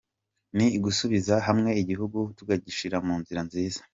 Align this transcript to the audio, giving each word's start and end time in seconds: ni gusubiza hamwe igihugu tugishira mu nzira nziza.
ni 0.55 0.67
gusubiza 0.83 1.35
hamwe 1.47 1.69
igihugu 1.81 2.19
tugishira 2.37 2.97
mu 3.05 3.15
nzira 3.21 3.41
nziza. 3.47 3.81